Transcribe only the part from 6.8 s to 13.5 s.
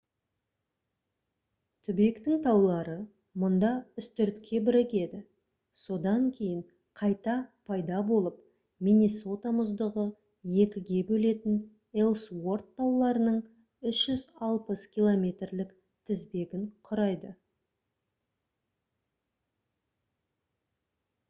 қайта пайда болып миннесота мұздығы екіге бөлетін элсуорт тауларының